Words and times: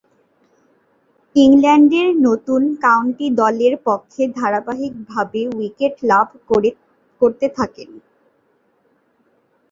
ইংল্যান্ডের 1.35 2.09
নতুন 2.27 2.61
কাউন্টি 2.83 3.27
দলের 3.41 3.73
পক্ষে 3.87 4.23
ধারাবাহিকভাবে 4.37 5.41
উইকেট 5.55 5.93
লাভ 6.11 6.27
করতে 7.21 7.45
থাকেন। 7.57 7.89